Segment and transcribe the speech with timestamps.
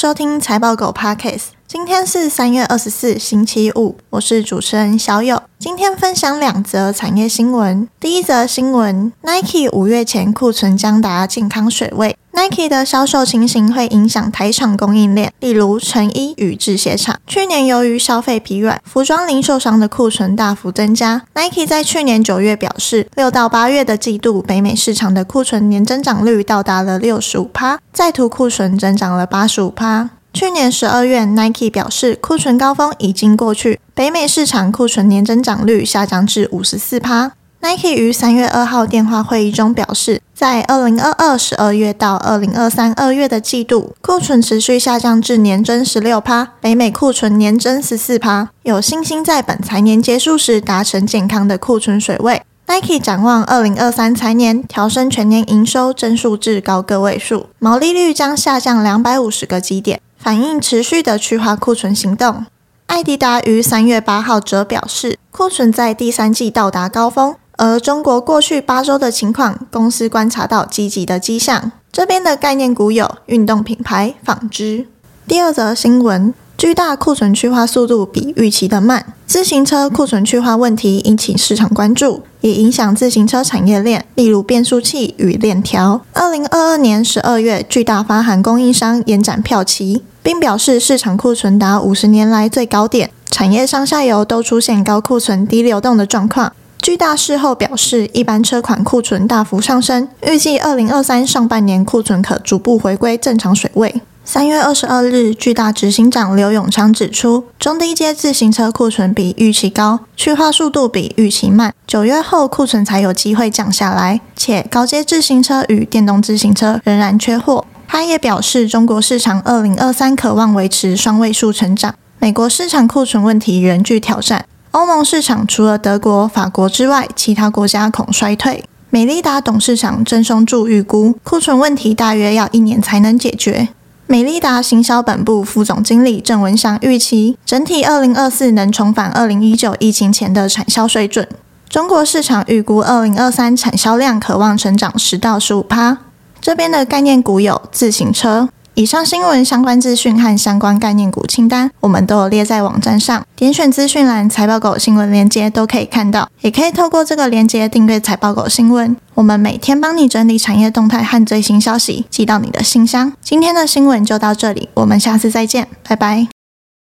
[0.00, 1.48] 收听财报狗 Podcast。
[1.66, 5.42] 今天是三月二十四，星期五，我是主持人小友。
[5.58, 7.86] 今天分享两则产业新闻。
[8.00, 12.16] 第一则新闻：Nike 五月前库存将达健康水位。
[12.32, 17.18] Nike 的销售情形会影响台厂供应链，例如成衣与制鞋厂。
[17.26, 21.22] 去年由于消费疲软，服装零售商的库存大幅增加。
[21.34, 30.10] Nike 在去年九月表示，六到八月的季度，北美市场的库存年增长率到达了六十五趴，在途库存增长了八十五趴。
[30.32, 37.32] 去年十二月，Nike 表示库存高峰已经过去，北美市场库存年增长率下降至五十四趴。
[37.62, 52.40] Nike 于三月二号电话会议中表示，在二零二二十二月到二零二三二月的季度，库存持续下降至年增十六趴，北美库存年增十四趴，有信心在本财年结束时达成健康的库存水位。
[52.66, 62.46] Nike 展望二零二三财年，调升全年营收增速至高个位数，毛利率将下降两百五十个基点，反映持续的去化库存行动。
[62.86, 67.36] 艾迪达于三月八号则表示，库存在第三季到达高峰。
[67.60, 71.72] 而中国过去八周的情况，公司观察到积极的迹象。
[71.92, 74.86] 这边的概念股有运动品牌、纺织。
[75.28, 79.12] 第二则新闻，巨大库存去化速度比预期的慢。
[79.26, 86.00] 自行车库存去化问题引起市场关注，也影响自行车产业链，例如变速器与链条。
[86.14, 96.54] 二零二二年十二月，巨大发函供应商延展票期，并表示市场库存达五十年来最高点，产业上下游都出现高库存、低流动的状况。
[96.90, 104.02] 巨大事后表示，一般车款库存大幅上升，预计二零二三上半年库存可逐步回归正常水位。
[104.24, 117.64] 三月二十二日，巨大执行长刘永昌指出，中低阶自行车库存比预期高，去化速度比预期慢，九月后库存才有机会降下来，且高阶自行车与电动自行车仍然缺货。
[117.86, 124.46] 他也表示，中国市场二零二三可望维持双位数成长，美国市场库存问题仍具挑战。
[124.72, 128.64] 欧盟市场除了德国、法国之外，其他国家恐衰退。
[128.88, 133.70] 美利达董事长郑松柱预估，库存问题大约要一年才能解决。
[134.06, 141.28] 美利达行销本部副总经理郑文祥预期，整体二零二四能重返二零一九疫情前的产销水准。
[141.68, 145.98] 中国市场预估二零二三产销量可望成长十到十五趴。
[146.40, 148.48] 这边的概念股有自行车。
[148.80, 158.96] 以上新闻相关资讯和相关概念股清单，我们都有列在网站上，点选资讯栏财报狗新闻链接都可以看到，也可以透过这个链接订阅财报狗新闻。
[159.12, 163.12] 我们每天帮你整理产业动态和最新消息，寄到你的信箱。
[163.20, 166.39] 今天的新闻就到这里，我们下次再见，拜拜。